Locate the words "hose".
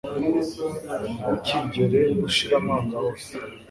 3.03-3.31